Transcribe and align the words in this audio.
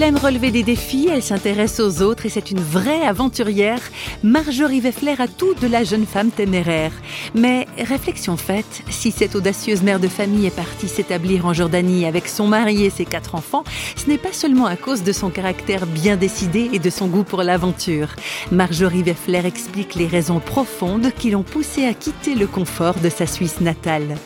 Elle 0.00 0.06
aime 0.06 0.16
relever 0.16 0.50
des 0.50 0.62
défis, 0.62 1.10
elle 1.12 1.22
s'intéresse 1.22 1.78
aux 1.78 2.00
autres 2.00 2.24
et 2.24 2.30
c'est 2.30 2.50
une 2.50 2.62
vraie 2.62 3.02
aventurière. 3.02 3.82
Marjorie 4.22 4.80
Weffler 4.80 5.16
a 5.18 5.28
tout 5.28 5.52
de 5.52 5.66
la 5.66 5.84
jeune 5.84 6.06
femme 6.06 6.30
téméraire. 6.30 6.92
Mais 7.34 7.66
réflexion 7.76 8.38
faite, 8.38 8.80
si 8.88 9.10
cette 9.10 9.34
audacieuse 9.34 9.82
mère 9.82 10.00
de 10.00 10.08
famille 10.08 10.46
est 10.46 10.56
partie 10.56 10.88
s'établir 10.88 11.44
en 11.44 11.52
Jordanie 11.52 12.06
avec 12.06 12.28
son 12.28 12.46
mari 12.46 12.84
et 12.84 12.88
ses 12.88 13.04
quatre 13.04 13.34
enfants, 13.34 13.62
ce 13.94 14.08
n'est 14.08 14.16
pas 14.16 14.32
seulement 14.32 14.64
à 14.64 14.76
cause 14.76 15.02
de 15.02 15.12
son 15.12 15.28
caractère 15.28 15.84
bien 15.84 16.16
décidé 16.16 16.70
et 16.72 16.78
de 16.78 16.88
son 16.88 17.06
goût 17.06 17.24
pour 17.24 17.42
l'aventure. 17.42 18.08
Marjorie 18.50 19.02
Weffler 19.02 19.44
explique 19.44 19.96
les 19.96 20.06
raisons 20.06 20.40
profondes 20.40 21.12
qui 21.18 21.30
l'ont 21.30 21.42
poussée 21.42 21.84
à 21.84 21.92
quitter 21.92 22.34
le 22.36 22.46
confort 22.46 23.00
de 23.00 23.10
sa 23.10 23.26
Suisse 23.26 23.60
natale. 23.60 24.16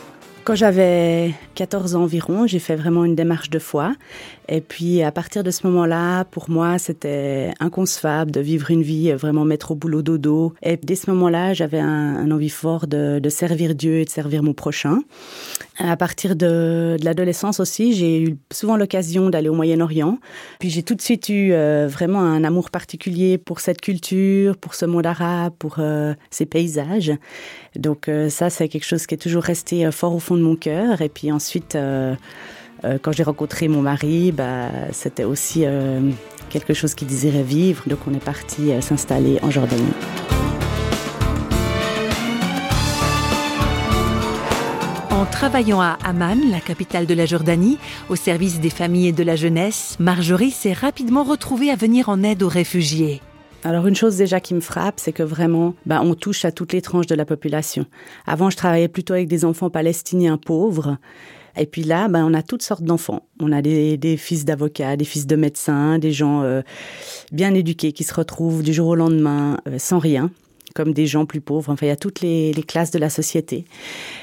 Quand 0.45 0.53
j'avais 0.53 1.33
14 1.55 1.95
ans 1.95 2.03
environ, 2.03 2.45
j'ai 2.45 2.59
fait 2.59 2.75
vraiment 2.75 3.03
une 3.03 3.15
démarche 3.15 3.49
de 3.49 3.57
foi. 3.57 3.95
Et 4.47 4.61
puis 4.61 5.01
à 5.01 5.11
partir 5.11 5.43
de 5.43 5.49
ce 5.49 5.65
moment-là, 5.65 6.23
pour 6.25 6.51
moi, 6.51 6.77
c'était 6.77 7.51
inconcevable 7.59 8.29
de 8.29 8.41
vivre 8.41 8.69
une 8.69 8.83
vie 8.83 9.11
vraiment 9.13 9.43
mettre 9.43 9.71
au 9.71 9.75
boulot 9.75 10.03
dodo. 10.03 10.53
Et 10.61 10.77
dès 10.77 10.93
ce 10.93 11.09
moment-là, 11.09 11.55
j'avais 11.55 11.79
un, 11.79 12.29
envie 12.29 12.49
fort 12.49 12.85
de, 12.85 13.17
de, 13.17 13.29
servir 13.29 13.73
Dieu 13.73 14.01
et 14.01 14.05
de 14.05 14.09
servir 14.11 14.43
mon 14.43 14.53
prochain. 14.53 14.99
À 15.77 15.97
partir 15.97 16.35
de, 16.35 16.95
de 16.97 17.03
l'adolescence 17.03 17.59
aussi, 17.59 17.93
j'ai 17.93 18.21
eu 18.21 18.37
souvent 18.51 18.77
l'occasion 18.77 19.29
d'aller 19.29 19.49
au 19.49 19.53
Moyen-Orient. 19.53 20.19
Puis 20.59 20.69
j'ai 20.69 20.83
tout 20.83 20.95
de 20.95 21.01
suite 21.01 21.27
eu 21.27 21.51
euh, 21.51 21.87
vraiment 21.89 22.21
un 22.21 22.43
amour 22.45 22.71
particulier 22.71 23.37
pour 23.37 23.59
cette 23.59 23.81
culture, 23.81 24.55
pour 24.55 24.73
ce 24.73 24.85
monde 24.85 25.05
arabe, 25.05 25.53
pour 25.59 25.75
euh, 25.79 26.13
ces 26.29 26.45
paysages. 26.45 27.11
Donc 27.75 28.07
euh, 28.07 28.29
ça, 28.29 28.49
c'est 28.49 28.69
quelque 28.69 28.85
chose 28.85 29.05
qui 29.05 29.15
est 29.15 29.17
toujours 29.17 29.43
resté 29.43 29.91
fort 29.91 30.15
au 30.15 30.19
fond 30.19 30.37
de 30.37 30.41
mon 30.41 30.55
cœur. 30.55 31.01
Et 31.01 31.09
puis 31.09 31.31
ensuite, 31.31 31.75
euh, 31.75 32.15
euh, 32.83 32.97
quand 33.01 33.11
j'ai 33.11 33.23
rencontré 33.23 33.67
mon 33.67 33.81
mari, 33.81 34.31
bah, 34.31 34.69
c'était 34.91 35.23
aussi 35.23 35.63
euh, 35.65 36.09
quelque 36.49 36.73
chose 36.73 36.93
qu'il 36.93 37.07
désirait 37.07 37.43
vivre. 37.43 37.83
Donc 37.87 37.99
on 38.07 38.13
est 38.13 38.23
parti 38.23 38.71
s'installer 38.81 39.39
en 39.41 39.51
Jordanie. 39.51 39.93
En 45.15 45.25
travaillant 45.25 45.79
à 45.79 45.97
Amman, 46.03 46.51
la 46.51 46.59
capitale 46.59 47.05
de 47.05 47.13
la 47.13 47.25
Jordanie, 47.25 47.77
au 48.09 48.17
service 48.17 48.59
des 48.59 48.69
familles 48.69 49.07
et 49.07 49.11
de 49.13 49.23
la 49.23 49.37
jeunesse, 49.37 49.95
Marjorie 49.97 50.51
s'est 50.51 50.73
rapidement 50.73 51.23
retrouvée 51.23 51.71
à 51.71 51.77
venir 51.77 52.09
en 52.09 52.21
aide 52.21 52.43
aux 52.43 52.49
réfugiés. 52.49 53.21
Alors 53.63 53.87
une 53.87 53.95
chose 53.95 54.17
déjà 54.17 54.41
qui 54.41 54.53
me 54.53 54.59
frappe, 54.59 54.99
c'est 54.99 55.13
que 55.13 55.23
vraiment, 55.23 55.73
bah, 55.85 56.01
on 56.03 56.15
touche 56.15 56.43
à 56.43 56.51
toutes 56.51 56.73
les 56.73 56.81
tranches 56.81 57.07
de 57.07 57.15
la 57.15 57.23
population. 57.23 57.85
Avant, 58.27 58.49
je 58.49 58.57
travaillais 58.57 58.89
plutôt 58.89 59.13
avec 59.13 59.29
des 59.29 59.45
enfants 59.45 59.69
palestiniens 59.69 60.37
pauvres. 60.37 60.97
Et 61.55 61.65
puis 61.65 61.83
là, 61.83 62.09
ben, 62.09 62.25
on 62.29 62.33
a 62.33 62.43
toutes 62.43 62.61
sortes 62.61 62.83
d'enfants. 62.83 63.25
On 63.39 63.53
a 63.53 63.61
des, 63.61 64.17
fils 64.17 64.43
d'avocats, 64.43 64.97
des 64.97 65.05
fils 65.05 65.27
de 65.27 65.37
médecins, 65.37 65.97
des 65.97 66.11
gens 66.11 66.41
euh, 66.41 66.61
bien 67.31 67.53
éduqués 67.53 67.93
qui 67.93 68.03
se 68.03 68.13
retrouvent 68.13 68.63
du 68.63 68.73
jour 68.73 68.89
au 68.89 68.95
lendemain 68.95 69.61
euh, 69.69 69.79
sans 69.79 69.99
rien 69.99 70.29
comme 70.75 70.93
des 70.93 71.07
gens 71.07 71.25
plus 71.25 71.41
pauvres. 71.41 71.71
Enfin, 71.71 71.87
il 71.87 71.89
y 71.89 71.91
a 71.91 71.95
toutes 71.95 72.21
les, 72.21 72.53
classes 72.67 72.91
de 72.91 72.99
la 72.99 73.09
société. 73.09 73.65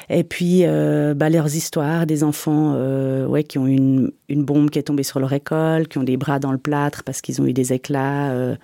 Et 0.09 0.23
puis, 0.23 0.61
euh, 0.65 1.15
bah, 1.15 1.31
leurs 1.31 1.57
histoires, 1.57 2.07
des 2.07 2.23
enfants 2.23 2.75
euh, 2.77 3.27
ouais, 3.27 3.43
qui 3.43 3.59
ont 3.59 3.67
une, 3.67 4.13
une 4.29 4.45
bombe 4.45 4.71
qui 4.71 4.79
est 4.79 4.85
tombée 4.85 5.03
sur 5.03 5.19
leur 5.19 5.33
école, 5.33 5.89
qui 5.89 5.99
ont 5.99 6.05
des 6.05 6.17
bras 6.17 6.39
dans 6.39 6.53
le 6.53 6.59
plâtre 6.59 7.03
parce 7.03 7.21
qu'ils 7.21 7.41
ont 7.41 7.47
eu 7.47 7.53
des 7.53 7.73
éclats. 7.73 8.31
Euh, 8.31 8.55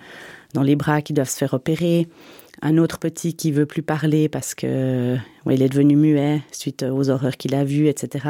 dans 0.53 0.63
les 0.63 0.75
bras 0.75 1.01
qui 1.01 1.13
doivent 1.13 1.29
se 1.29 1.37
faire 1.37 1.53
opérer. 1.53 2.07
Un 2.61 2.77
autre 2.77 2.99
petit 2.99 3.35
qui 3.35 3.51
veut 3.51 3.65
plus 3.65 3.81
parler 3.81 4.27
parce 4.27 4.53
que 4.53 5.15
il 5.49 5.61
est 5.61 5.69
devenu 5.69 5.95
muet 5.95 6.41
suite 6.51 6.83
aux 6.83 7.09
horreurs 7.09 7.37
qu'il 7.37 7.55
a 7.55 7.63
vues, 7.63 7.87
etc. 7.87 8.27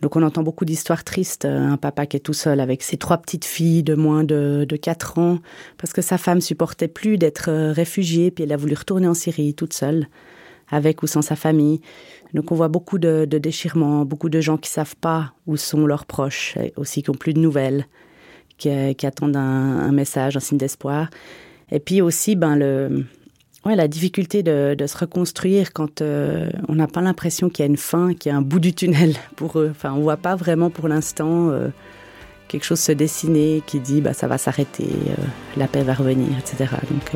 Donc 0.00 0.16
on 0.16 0.22
entend 0.22 0.42
beaucoup 0.42 0.64
d'histoires 0.64 1.04
tristes. 1.04 1.44
Un 1.44 1.76
papa 1.76 2.06
qui 2.06 2.16
est 2.16 2.20
tout 2.20 2.32
seul 2.32 2.60
avec 2.60 2.82
ses 2.82 2.96
trois 2.96 3.18
petites 3.18 3.44
filles 3.44 3.82
de 3.82 3.94
moins 3.94 4.24
de, 4.24 4.64
de 4.66 4.76
4 4.76 5.18
ans 5.18 5.38
parce 5.76 5.92
que 5.92 6.00
sa 6.00 6.16
femme 6.16 6.40
supportait 6.40 6.88
plus 6.88 7.18
d'être 7.18 7.50
réfugiée 7.72 8.30
puis 8.30 8.44
elle 8.44 8.52
a 8.52 8.56
voulu 8.56 8.74
retourner 8.74 9.06
en 9.06 9.14
Syrie 9.14 9.54
toute 9.54 9.74
seule 9.74 10.08
avec 10.70 11.02
ou 11.02 11.06
sans 11.06 11.22
sa 11.22 11.36
famille. 11.36 11.80
Donc 12.34 12.52
on 12.52 12.54
voit 12.54 12.68
beaucoup 12.68 12.98
de, 12.98 13.26
de 13.28 13.38
déchirements, 13.38 14.04
beaucoup 14.04 14.28
de 14.28 14.40
gens 14.40 14.56
qui 14.56 14.70
savent 14.70 14.96
pas 14.96 15.32
où 15.46 15.56
sont 15.56 15.86
leurs 15.86 16.06
proches, 16.06 16.56
aussi 16.76 17.02
qui 17.02 17.10
ont 17.10 17.14
plus 17.14 17.34
de 17.34 17.40
nouvelles, 17.40 17.86
qui, 18.56 18.70
qui 18.94 19.06
attendent 19.06 19.36
un, 19.36 19.40
un 19.40 19.92
message, 19.92 20.36
un 20.36 20.40
signe 20.40 20.58
d'espoir. 20.58 21.08
Et 21.70 21.80
puis 21.80 22.00
aussi, 22.00 22.34
ben, 22.34 22.56
le, 22.56 23.04
la 23.76 23.88
difficulté 23.88 24.42
de, 24.42 24.76
se 24.86 24.96
reconstruire 24.96 25.72
quand 25.72 26.00
euh, 26.00 26.50
on 26.68 26.74
n'a 26.74 26.86
pas 26.86 27.00
l'impression 27.00 27.48
qu'il 27.48 27.64
y 27.64 27.68
a 27.68 27.70
une 27.70 27.76
fin, 27.76 28.14
qu'il 28.14 28.30
y 28.30 28.34
a 28.34 28.38
un 28.38 28.42
bout 28.42 28.60
du 28.60 28.72
tunnel 28.72 29.14
pour 29.36 29.58
eux. 29.58 29.68
Enfin, 29.70 29.92
on 29.92 30.00
voit 30.00 30.16
pas 30.16 30.36
vraiment 30.36 30.70
pour 30.70 30.88
l'instant 30.88 31.50
euh, 31.50 31.68
quelque 32.48 32.64
chose 32.64 32.80
se 32.80 32.92
dessiner 32.92 33.62
qui 33.66 33.80
dit 33.80 34.00
bah, 34.00 34.12
ça 34.12 34.26
va 34.26 34.38
s'arrêter, 34.38 34.86
euh, 34.86 35.22
la 35.56 35.66
paix 35.66 35.82
va 35.82 35.94
revenir, 35.94 36.28
etc. 36.38 36.70
Donc 36.90 37.12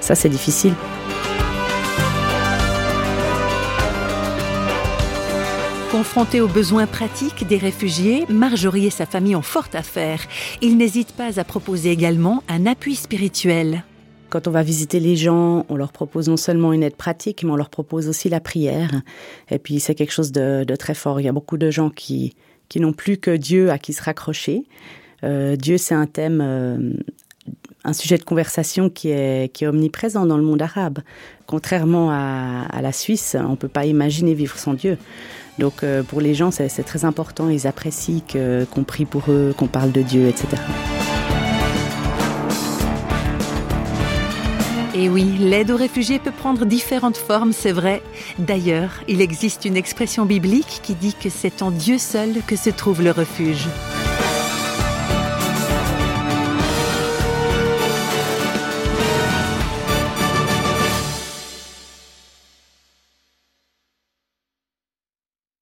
ça, 0.00 0.14
c'est 0.14 0.28
difficile. 0.28 0.74
Confrontés 5.90 6.40
aux 6.40 6.48
besoins 6.48 6.86
pratiques 6.86 7.46
des 7.46 7.56
réfugiés, 7.56 8.26
Marjorie 8.28 8.86
et 8.86 8.90
sa 8.90 9.06
famille 9.06 9.34
ont 9.34 9.42
fort 9.42 9.68
à 9.72 9.82
faire. 9.82 10.20
Ils 10.60 10.76
n'hésitent 10.76 11.14
pas 11.16 11.40
à 11.40 11.44
proposer 11.44 11.90
également 11.90 12.42
un 12.48 12.66
appui 12.66 12.96
spirituel. 12.96 13.82
Quand 14.28 14.48
on 14.48 14.50
va 14.50 14.62
visiter 14.62 14.98
les 14.98 15.16
gens, 15.16 15.64
on 15.68 15.76
leur 15.76 15.92
propose 15.92 16.28
non 16.28 16.36
seulement 16.36 16.72
une 16.72 16.82
aide 16.82 16.96
pratique, 16.96 17.44
mais 17.44 17.50
on 17.50 17.56
leur 17.56 17.70
propose 17.70 18.08
aussi 18.08 18.28
la 18.28 18.40
prière. 18.40 18.90
Et 19.50 19.58
puis 19.58 19.78
c'est 19.78 19.94
quelque 19.94 20.12
chose 20.12 20.32
de, 20.32 20.64
très 20.76 20.94
fort. 20.94 21.20
Il 21.20 21.24
y 21.24 21.28
a 21.28 21.32
beaucoup 21.32 21.56
de 21.56 21.70
gens 21.70 21.90
qui, 21.90 22.34
n'ont 22.76 22.92
plus 22.92 23.18
que 23.18 23.30
Dieu 23.30 23.70
à 23.70 23.78
qui 23.78 23.92
se 23.92 24.02
raccrocher. 24.02 24.64
Euh, 25.22 25.56
Dieu, 25.56 25.78
c'est 25.78 25.94
un 25.94 26.06
thème, 26.06 26.40
euh, 26.42 26.92
un 27.84 27.92
sujet 27.92 28.18
de 28.18 28.24
conversation 28.24 28.90
qui 28.90 29.10
est, 29.10 29.62
omniprésent 29.62 30.26
dans 30.26 30.36
le 30.36 30.42
monde 30.42 30.60
arabe. 30.60 30.98
Contrairement 31.46 32.10
à, 32.10 32.80
la 32.82 32.92
Suisse, 32.92 33.36
on 33.38 33.50
ne 33.50 33.56
peut 33.56 33.68
pas 33.68 33.86
imaginer 33.86 34.34
vivre 34.34 34.58
sans 34.58 34.74
Dieu. 34.74 34.98
Donc 35.60 35.84
euh, 35.84 36.02
pour 36.02 36.20
les 36.20 36.34
gens, 36.34 36.50
c'est 36.50 36.68
très 36.82 37.04
important. 37.04 37.48
Ils 37.48 37.68
apprécient 37.68 38.20
qu'on 38.20 38.66
qu 38.66 38.82
prie 38.82 39.04
pour 39.04 39.30
eux, 39.30 39.54
qu'on 39.56 39.68
parle 39.68 39.92
de 39.92 40.02
Dieu, 40.02 40.26
etc. 40.26 40.56
Et 44.98 45.10
oui, 45.10 45.36
l'aide 45.38 45.70
aux 45.70 45.76
réfugiés 45.76 46.18
peut 46.18 46.30
prendre 46.30 46.64
différentes 46.64 47.18
formes, 47.18 47.52
c'est 47.52 47.72
vrai. 47.72 48.02
D'ailleurs, 48.38 49.02
il 49.08 49.20
existe 49.20 49.66
une 49.66 49.76
expression 49.76 50.24
biblique 50.24 50.80
qui 50.82 50.94
dit 50.94 51.12
que 51.12 51.28
c'est 51.28 51.60
en 51.60 51.70
Dieu 51.70 51.98
seul 51.98 52.36
que 52.46 52.56
se 52.56 52.70
trouve 52.70 53.02
le 53.02 53.10
refuge. 53.10 53.66